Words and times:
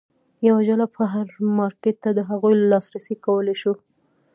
یوه 0.47 0.61
جلا 0.67 0.87
بهر 0.95 1.27
مارکېټ 1.57 1.95
ته 2.03 2.09
د 2.17 2.19
هغوی 2.29 2.53
لاسرسی 2.71 3.15
کولای 3.25 3.55
شول. 3.61 3.79